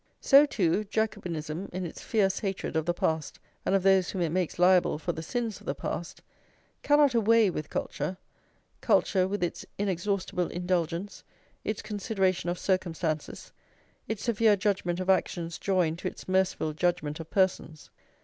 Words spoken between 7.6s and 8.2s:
culture,